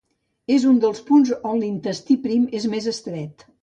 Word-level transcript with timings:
És 0.55 0.65
un 0.71 0.79
dels 0.85 1.03
punts 1.11 1.35
on 1.51 1.61
l'intestí 1.65 2.19
prim 2.27 2.51
és 2.63 2.71
més 2.77 2.93
estret. 2.97 3.53